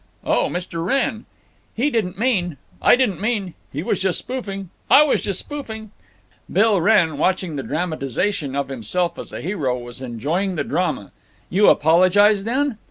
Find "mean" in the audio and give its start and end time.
2.17-2.57, 3.21-3.53